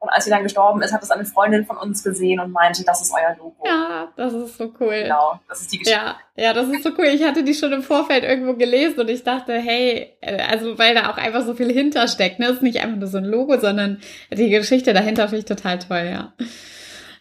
[0.01, 2.85] Und als sie dann gestorben ist, hat es eine Freundin von uns gesehen und meinte,
[2.85, 3.61] das ist euer Logo.
[3.65, 5.03] Ja, das ist so cool.
[5.03, 6.01] Genau, das ist die Geschichte.
[6.01, 7.07] Ja, ja, das ist so cool.
[7.07, 10.95] Ich hatte die schon im Vorfeld irgendwo gelesen und ich dachte, hey, äh, also weil
[10.95, 12.39] da auch einfach so viel hintersteckt.
[12.39, 12.45] Ne?
[12.45, 13.99] Es ist nicht einfach nur so ein Logo, sondern
[14.31, 16.33] die Geschichte dahinter finde ich total toll, ja.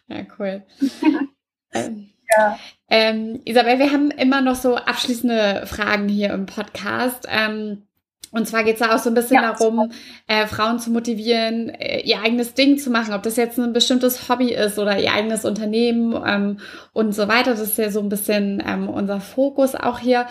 [0.07, 0.63] Ja, cool.
[1.73, 2.59] ähm, ja.
[2.89, 7.27] Ähm, Isabel, wir haben immer noch so abschließende Fragen hier im Podcast.
[7.29, 7.88] Ähm,
[8.31, 9.91] und zwar geht es da auch so ein bisschen ja, darum,
[10.27, 14.29] äh, Frauen zu motivieren, äh, ihr eigenes Ding zu machen, ob das jetzt ein bestimmtes
[14.29, 16.59] Hobby ist oder ihr eigenes Unternehmen ähm,
[16.93, 17.53] und so weiter.
[17.53, 20.27] Das ist ja so ein bisschen ähm, unser Fokus auch hier.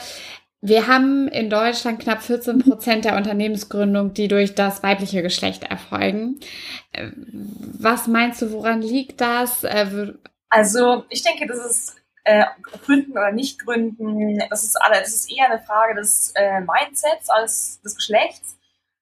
[0.61, 6.39] Wir haben in Deutschland knapp 14 Prozent der Unternehmensgründung, die durch das weibliche Geschlecht erfolgen.
[6.91, 9.63] Äh, was meinst du, woran liegt das?
[9.63, 10.13] Äh,
[10.49, 11.95] also ich denke, das ist
[12.27, 16.59] äh, gründen oder nicht gründen, das ist alle, das ist eher eine Frage des äh,
[16.59, 18.57] Mindsets als des Geschlechts.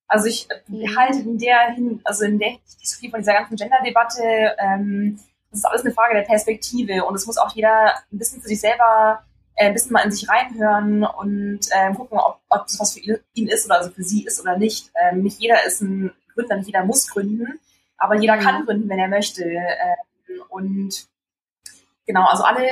[0.08, 0.96] Also ich mhm.
[0.96, 5.20] halte in der hin, also in der nicht so viel von dieser ganzen Gender-Debatte, ähm,
[5.50, 8.48] das ist alles eine Frage der Perspektive und es muss auch jeder ein bisschen für
[8.48, 9.24] sich selber
[9.56, 13.22] äh, ein bisschen mal in sich reinhören und äh, gucken, ob, ob das was für
[13.34, 14.92] ihn ist oder also für sie ist oder nicht.
[15.02, 17.60] Ähm, nicht jeder ist ein Gründer, nicht jeder muss gründen,
[17.98, 18.42] aber jeder mhm.
[18.42, 19.44] kann gründen, wenn er möchte.
[19.46, 21.08] Ähm, und
[22.06, 22.70] genau, also alle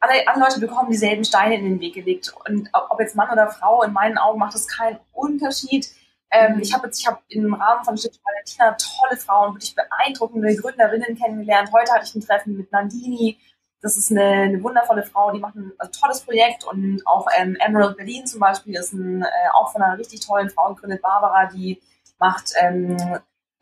[0.00, 2.32] alle, alle Leute bekommen dieselben Steine in den Weg gelegt.
[2.48, 5.88] Und ob jetzt Mann oder Frau, in meinen Augen macht das keinen Unterschied.
[6.30, 11.16] Ähm, ich habe ich hab im Rahmen von Stiftung Valentina tolle Frauen, wirklich beeindruckende Gründerinnen
[11.16, 11.70] kennengelernt.
[11.72, 13.38] Heute hatte ich ein Treffen mit Nandini.
[13.80, 17.56] Das ist eine, eine wundervolle Frau, die macht ein also, tolles Projekt und auch ähm,
[17.60, 21.46] Emerald Berlin zum Beispiel ist ein, äh, auch von einer richtig tollen Frau gegründet, Barbara,
[21.46, 21.80] die
[22.18, 22.96] macht ähm,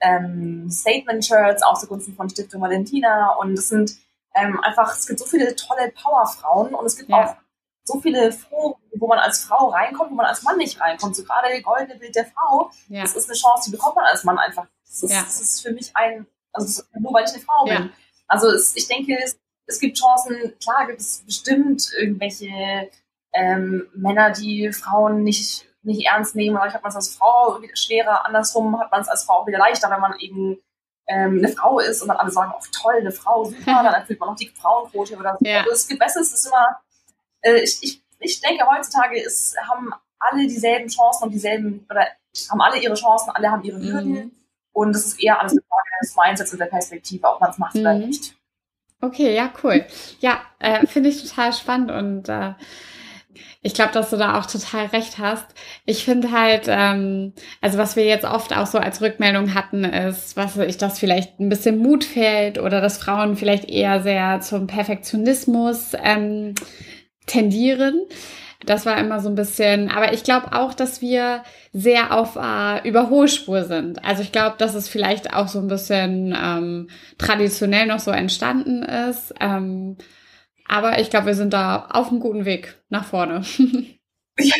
[0.00, 3.96] ähm, Statement-Shirts auch zugunsten von Stiftung Valentina und das sind
[4.34, 7.24] ähm, einfach, es gibt so viele tolle Powerfrauen und es gibt ja.
[7.24, 7.36] auch
[7.84, 11.14] so viele Foren, wo man als Frau reinkommt, wo man als Mann nicht reinkommt.
[11.14, 13.02] So gerade der goldene Bild der Frau, ja.
[13.02, 14.66] das ist eine Chance, die bekommt man als Mann einfach.
[14.86, 15.22] Das ist, ja.
[15.22, 17.92] das ist für mich ein, also nur weil ich eine Frau bin.
[18.26, 22.90] Also es, ich denke, es, es gibt Chancen, klar gibt es bestimmt irgendwelche
[23.32, 26.56] ähm, Männer, die Frauen nicht, nicht ernst nehmen.
[26.56, 29.58] Vielleicht hat man es als Frau schwerer, andersrum hat man es als Frau auch wieder
[29.58, 30.58] leichter, wenn man eben
[31.06, 34.20] ähm, eine Frau ist und dann alle sagen, oh toll, eine Frau, super, dann erfüllt
[34.20, 35.46] man noch die Frauenquote oder so.
[35.46, 35.60] Ja.
[35.60, 36.78] Also es gibt besser, es ist immer,
[37.42, 42.06] äh, ich, ich, ich denke heutzutage ist, haben alle dieselben Chancen und dieselben, oder
[42.50, 44.12] haben alle ihre Chancen, alle haben ihre Hürden.
[44.12, 44.30] Mhm.
[44.72, 47.58] Und es ist eher alles eine Frage des Mindsets und der Perspektive, ob man es
[47.58, 47.80] macht mhm.
[47.82, 48.34] oder nicht.
[49.00, 49.84] Okay, ja, cool.
[50.20, 52.54] Ja, äh, finde ich total spannend und äh,
[53.62, 55.46] ich glaube, dass du da auch total recht hast.
[55.86, 60.36] Ich finde halt, ähm, also was wir jetzt oft auch so als Rückmeldung hatten, ist,
[60.36, 64.66] was ich, dass vielleicht ein bisschen Mut fehlt oder dass Frauen vielleicht eher sehr zum
[64.66, 66.54] Perfektionismus ähm,
[67.26, 68.06] tendieren.
[68.66, 71.42] Das war immer so ein bisschen, aber ich glaube auch, dass wir
[71.72, 74.02] sehr auf äh, Überholspur sind.
[74.04, 78.82] Also ich glaube, dass es vielleicht auch so ein bisschen ähm, traditionell noch so entstanden
[78.82, 79.34] ist.
[79.40, 79.96] Ähm,
[80.66, 83.42] aber ich glaube, wir sind da auf einem guten Weg nach vorne.
[84.38, 84.54] ja,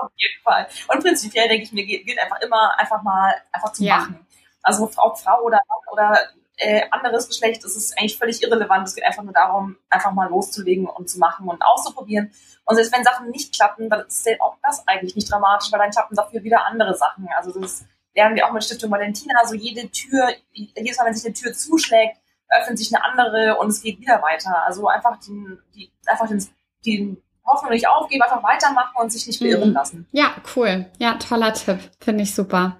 [0.00, 0.66] auf jeden Fall.
[0.88, 3.98] Und prinzipiell denke ich mir, gilt einfach immer, einfach mal, einfach zu ja.
[3.98, 4.26] machen.
[4.62, 6.18] Also ob Frau oder Mann oder
[6.58, 8.86] äh, anderes Geschlecht, das ist eigentlich völlig irrelevant.
[8.86, 12.32] Es geht einfach nur darum, einfach mal loszulegen und zu machen und auszuprobieren.
[12.64, 15.90] Und selbst wenn Sachen nicht klappen, dann ist auch das eigentlich nicht dramatisch, weil dann
[15.90, 17.28] klappen dafür wieder andere Sachen.
[17.36, 19.34] Also das lernen wir auch mit Stiftung Valentina.
[19.40, 22.18] Also jede Tür, jedes Mal, wenn sich eine Tür zuschlägt,
[22.48, 24.64] öffnet sich eine andere und es geht wieder weiter.
[24.64, 26.44] Also einfach den, die, einfach den,
[26.84, 29.74] den Hoffnung nicht aufgeben, einfach weitermachen und sich nicht beirren mhm.
[29.74, 30.06] lassen.
[30.12, 30.86] Ja, cool.
[30.98, 31.78] Ja, toller Tipp.
[32.00, 32.76] Finde ich super.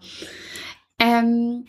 [0.99, 1.67] Ähm,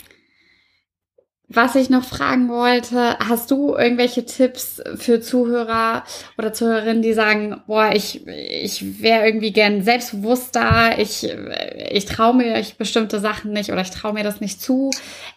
[1.51, 6.03] was ich noch fragen wollte, hast du irgendwelche Tipps für Zuhörer
[6.37, 11.27] oder Zuhörerinnen, die sagen, boah, ich, ich wäre irgendwie gern selbstbewusster, ich,
[11.89, 14.91] ich traue mir bestimmte Sachen nicht oder ich traue mir das nicht zu.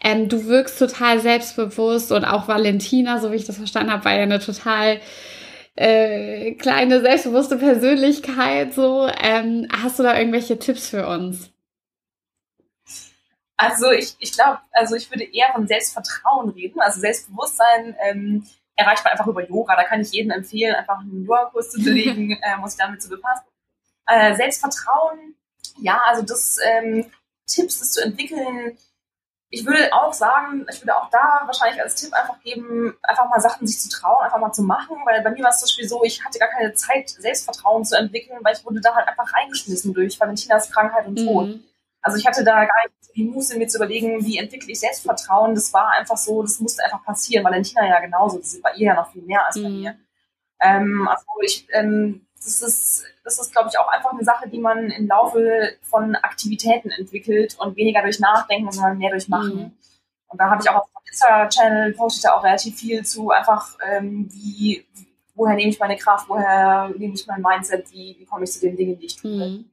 [0.05, 4.14] Ähm, du wirkst total selbstbewusst und auch Valentina, so wie ich das verstanden habe, war
[4.14, 5.01] ja eine total
[5.77, 8.75] äh, kleine, selbstbewusste Persönlichkeit.
[8.75, 11.53] So, ähm, hast du da irgendwelche Tipps für uns?
[13.56, 16.80] Also ich, ich glaube, also ich würde eher von Selbstvertrauen reden.
[16.80, 19.76] Also Selbstbewusstsein ähm, erreicht man einfach über Yoga.
[19.76, 23.08] Da kann ich jedem empfehlen, einfach einen Yoga-Kurs zu belegen, äh, muss sich damit zu
[23.08, 23.44] befassen.
[24.06, 25.36] Äh, Selbstvertrauen,
[25.78, 27.10] ja, also das ähm,
[27.46, 28.76] Tipps, das zu entwickeln.
[29.50, 33.40] Ich würde auch sagen, ich würde auch da wahrscheinlich als Tipp einfach geben, einfach mal
[33.40, 35.88] Sachen sich zu trauen, einfach mal zu machen, weil bei mir war es zum Beispiel
[35.88, 39.30] so, ich hatte gar keine Zeit, Selbstvertrauen zu entwickeln, weil ich wurde da halt einfach
[39.34, 41.48] reingeschmissen durch Valentinas Krankheit und Tod.
[41.48, 41.64] Mhm.
[42.00, 45.55] Also ich hatte da gar nicht die Muße, mir zu überlegen, wie entwickle ich Selbstvertrauen.
[45.55, 47.44] Das war einfach so, das musste einfach passieren.
[47.44, 49.81] Valentina ja genauso, das ist bei ihr ja noch viel mehr als bei mhm.
[49.81, 49.96] mir.
[50.61, 54.59] Ähm, also ich, ähm, das ist, das ist, glaube ich, auch einfach eine Sache, die
[54.59, 59.57] man im Laufe von Aktivitäten entwickelt und weniger durch Nachdenken, sondern mehr durch Machen.
[59.57, 59.72] Mhm.
[60.29, 63.31] Und da habe ich auch auf meinem Insta-Channel poste ich da auch relativ viel zu,
[63.31, 64.87] einfach ähm, wie,
[65.35, 68.61] woher nehme ich meine Kraft, woher nehme ich mein Mindset, wie, wie komme ich zu
[68.61, 69.31] den Dingen, die ich tue.
[69.31, 69.70] Mhm.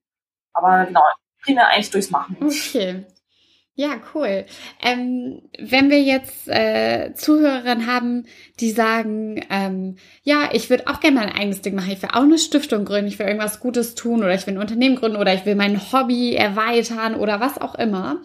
[0.53, 1.01] Aber genau,
[1.41, 2.37] primär eigentlich durchs Machen.
[2.41, 3.05] Okay.
[3.79, 4.43] Ja, cool.
[4.83, 8.25] Ähm, wenn wir jetzt äh, Zuhörerinnen haben,
[8.59, 12.23] die sagen, ähm, ja, ich würde auch gerne mein eigenes Ding machen, ich will auch
[12.23, 15.33] eine Stiftung gründen, ich will irgendwas Gutes tun oder ich will ein Unternehmen gründen oder
[15.33, 18.21] ich will mein Hobby erweitern oder was auch immer,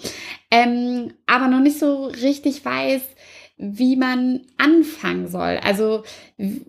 [0.50, 3.02] ähm, aber noch nicht so richtig weiß,
[3.56, 5.60] wie man anfangen soll.
[5.62, 6.02] Also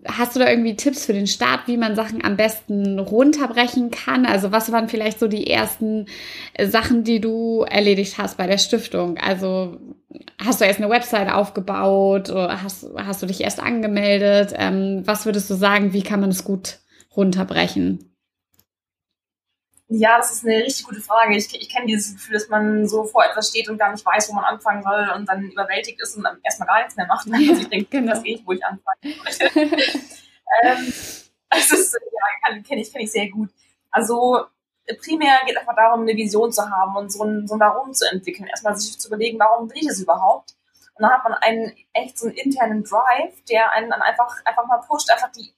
[0.06, 4.24] hast du da irgendwie Tipps für den Start, wie man Sachen am besten runterbrechen kann?
[4.24, 6.06] Also was waren vielleicht so die ersten
[6.54, 9.18] äh, Sachen, die du erledigt hast bei der Stiftung?
[9.18, 9.78] Also
[10.38, 14.54] hast du erst eine Website aufgebaut hast, hast du dich erst angemeldet?
[14.56, 16.78] Ähm, was würdest du sagen, wie kann man es gut
[17.16, 18.15] runterbrechen?
[19.88, 21.36] Ja, das ist eine richtig gute Frage.
[21.36, 24.28] Ich, ich kenne dieses Gefühl, dass man so vor etwas steht und gar nicht weiß,
[24.28, 27.26] wo man anfangen soll und dann überwältigt ist und dann erstmal gar nichts mehr macht.
[27.26, 28.12] Und dann sich denkt, genau.
[28.12, 28.96] das geht, wo ich anfangen
[30.62, 30.92] ähm,
[31.50, 33.50] das ist, ja, kenne ich, kenn ich sehr gut.
[33.90, 34.46] Also
[35.04, 37.92] primär geht es einfach darum, eine Vision zu haben und so ein, so ein Warum
[37.92, 38.48] zu entwickeln.
[38.48, 40.54] Erstmal sich zu überlegen, warum will ich es überhaupt?
[40.94, 44.66] Und dann hat man einen echt so einen internen Drive, der einen dann einfach, einfach
[44.66, 45.52] mal pusht, einfach die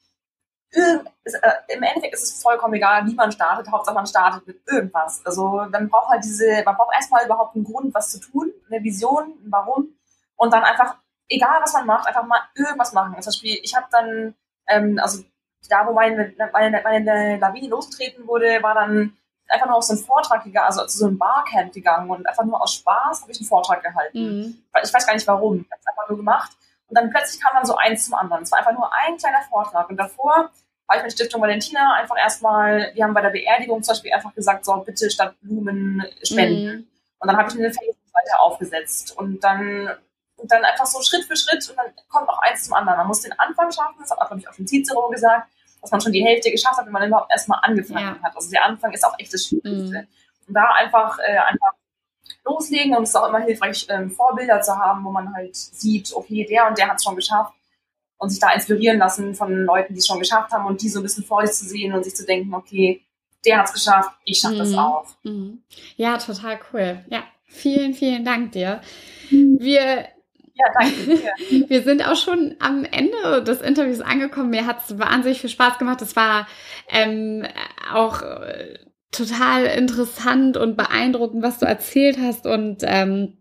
[0.71, 4.61] ist, äh, im Endeffekt ist es vollkommen egal, wie man startet, Hauptsache man startet mit
[4.67, 5.25] irgendwas.
[5.25, 8.83] Also man braucht halt diese, man braucht erstmal überhaupt einen Grund, was zu tun, eine
[8.83, 9.89] Vision, ein Warum
[10.37, 10.97] und dann einfach,
[11.29, 13.15] egal was man macht, einfach mal irgendwas machen.
[13.21, 14.35] Zum Beispiel, ich habe dann,
[14.69, 15.23] ähm, also
[15.69, 19.17] da, wo meine, meine, meine Lawine losgetreten wurde, war dann
[19.49, 22.45] einfach nur auf so einen Vortrag gegangen, also zu so einem Barcamp gegangen und einfach
[22.45, 24.19] nur aus Spaß habe ich einen Vortrag gehalten.
[24.19, 24.63] Mhm.
[24.83, 26.53] Ich weiß gar nicht warum, ich habe es einfach nur gemacht
[26.89, 28.43] und dann plötzlich kam dann so eins zum anderen.
[28.43, 29.89] Es war einfach nur ein kleiner Vortrag.
[29.91, 30.51] Und davor
[30.87, 34.35] war ich mit Stiftung Valentina einfach erstmal, wir haben bei der Beerdigung zum Beispiel einfach
[34.35, 36.77] gesagt, so bitte statt Blumen spenden.
[36.77, 36.87] Mhm.
[37.19, 39.91] Und dann habe ich eine Facebook-Seite aufgesetzt und dann,
[40.37, 42.99] und dann einfach so Schritt für Schritt und dann kommt auch eins zum anderen.
[42.99, 45.51] Man muss den Anfang schaffen, das hat auch, glaube ich, auch schon Cicero gesagt,
[45.83, 48.23] dass man schon die Hälfte geschafft hat, wenn man überhaupt erstmal angefangen ja.
[48.23, 48.35] hat.
[48.35, 50.03] Also der Anfang ist auch echt das Schwierigste.
[50.03, 50.09] Mhm.
[50.47, 51.73] Und da einfach, äh, einfach
[52.45, 56.13] loslegen und es ist auch immer hilfreich, ähm, Vorbilder zu haben, wo man halt sieht,
[56.15, 57.53] okay, der und der hat es schon geschafft
[58.19, 61.01] und sich da inspirieren lassen von Leuten, die es schon geschafft haben und die so
[61.01, 63.03] ein bisschen vor sich zu sehen und sich zu denken, okay,
[63.45, 64.59] der hat es geschafft, ich schaffe mhm.
[64.59, 65.07] das auch.
[65.23, 65.63] Mhm.
[65.97, 67.05] Ja, total cool.
[67.09, 68.81] Ja, vielen, vielen Dank dir.
[69.31, 70.09] Wir
[70.59, 71.23] ja, danke.
[71.69, 74.51] Wir sind auch schon am Ende des Interviews angekommen.
[74.51, 76.03] Mir hat es wahnsinnig viel Spaß gemacht.
[76.03, 76.49] Es war
[76.89, 77.47] ähm,
[77.93, 78.79] auch äh,
[79.11, 82.47] total interessant und beeindruckend, was du erzählt hast.
[82.47, 83.39] Und ähm,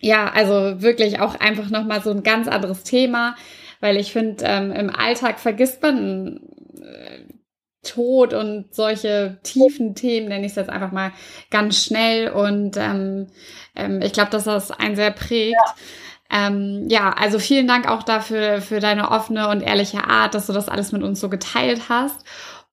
[0.00, 3.36] ja, also wirklich auch einfach nochmal so ein ganz anderes Thema,
[3.80, 6.40] weil ich finde, ähm, im Alltag vergisst man
[6.80, 7.24] äh,
[7.82, 11.12] Tod und solche tiefen Themen, nenne ich es jetzt einfach mal
[11.50, 12.30] ganz schnell.
[12.30, 13.26] Und ähm,
[13.74, 15.56] ähm, ich glaube, dass das einen sehr prägt.
[15.66, 15.74] Ja.
[16.32, 20.54] Ähm, ja, also vielen Dank auch dafür für deine offene und ehrliche Art, dass du
[20.54, 22.24] das alles mit uns so geteilt hast.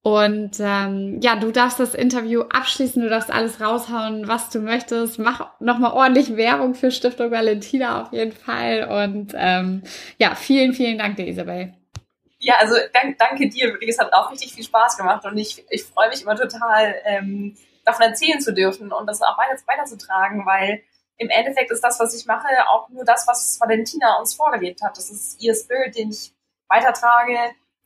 [0.02, 5.20] Und ähm, ja, du darfst das Interview abschließen, du darfst alles raushauen, was du möchtest.
[5.20, 8.86] Mach nochmal ordentlich Werbung für Stiftung Valentina auf jeden Fall.
[8.86, 9.84] Und ähm,
[10.18, 11.74] ja, vielen, vielen Dank dir, Isabel.
[12.40, 13.78] Ja, also dank, danke dir.
[13.86, 17.58] Es hat auch richtig viel Spaß gemacht und ich, ich freue mich immer total, ähm,
[17.84, 20.82] davon erzählen zu dürfen und das auch weiter, weiterzutragen, weil
[21.20, 24.98] im Endeffekt ist das, was ich mache, auch nur das, was Valentina uns vorgelebt hat.
[24.98, 26.34] Das ist ihr Spirit, den ich
[26.70, 27.38] weitertrage,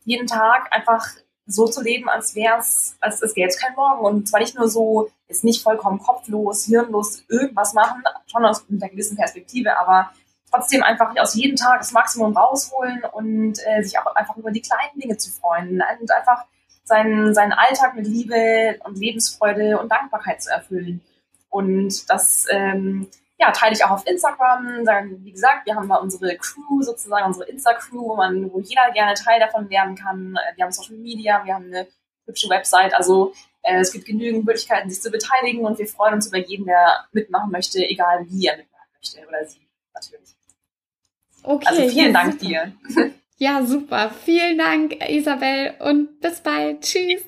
[0.06, 1.08] jeden Tag einfach
[1.46, 4.06] so zu leben, als wäre es, als es gäbe es kein Morgen.
[4.06, 8.90] Und zwar nicht nur so, ist nicht vollkommen kopflos, hirnlos irgendwas machen, schon aus einer
[8.90, 10.12] gewissen Perspektive, aber
[10.52, 14.62] trotzdem einfach aus jedem Tag das Maximum rausholen und äh, sich auch einfach über die
[14.62, 16.46] kleinen Dinge zu freuen und einfach
[16.84, 21.02] seinen, seinen Alltag mit Liebe und Lebensfreude und Dankbarkeit zu erfüllen.
[21.50, 23.08] Und das ähm,
[23.44, 24.86] ja, teile ich auch auf Instagram.
[24.86, 28.90] Sagen, wie gesagt, wir haben da unsere Crew sozusagen, unsere Insta-Crew, wo man, wo jeder
[28.94, 30.36] gerne Teil davon werden kann.
[30.36, 31.88] Äh, wir haben Social Media, wir haben eine
[32.26, 32.96] hübsche Website.
[32.96, 36.66] Also äh, es gibt genügend Möglichkeiten, sich zu beteiligen und wir freuen uns über jeden,
[36.66, 40.36] der mitmachen möchte, egal wie er mitmachen möchte oder sie natürlich.
[41.44, 41.68] Okay.
[41.68, 42.46] Also vielen Dank super.
[42.46, 42.74] dir.
[43.38, 44.12] Ja, super.
[44.24, 46.82] Vielen Dank, Isabel, und bis bald.
[46.82, 47.26] Tschüss.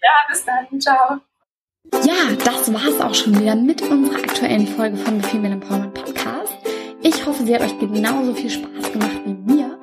[0.00, 0.80] Ja, bis dann.
[0.80, 1.20] Ciao.
[1.92, 6.52] Ja, das war's auch schon wieder mit unserer aktuellen Folge von The Female Empowerment Podcast.
[7.02, 9.78] Ich hoffe, sie hat euch genauso viel Spaß gemacht wie mir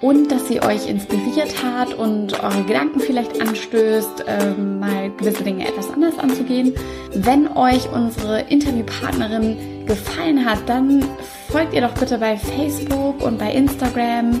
[0.00, 5.66] und dass sie euch inspiriert hat und eure Gedanken vielleicht anstößt, ähm, mal gewisse Dinge
[5.66, 6.74] etwas anders anzugehen.
[7.12, 11.04] Wenn euch unsere Interviewpartnerin gefallen hat, dann
[11.50, 14.40] folgt ihr doch bitte bei Facebook und bei Instagram